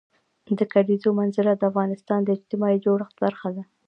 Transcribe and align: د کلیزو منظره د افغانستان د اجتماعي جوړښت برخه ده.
د 0.57 0.59
کلیزو 0.73 1.09
منظره 1.19 1.51
د 1.55 1.61
افغانستان 1.71 2.19
د 2.23 2.29
اجتماعي 2.37 2.77
جوړښت 2.85 3.15
برخه 3.25 3.49
ده. 3.55 3.63